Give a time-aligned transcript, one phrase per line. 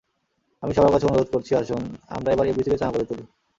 [0.63, 1.83] আমি সবার কাছে অনুরোধ করছি, আসুন
[2.09, 3.23] আবার আমরা এফডিসিকে চাঙা করে তুলি।